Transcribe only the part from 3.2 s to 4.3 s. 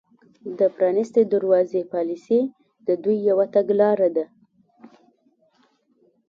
یوه تګلاره ده